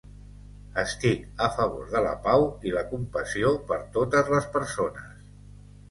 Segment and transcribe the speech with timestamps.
[0.83, 5.27] Estic a favor de la pau i la compassió per totes les persones.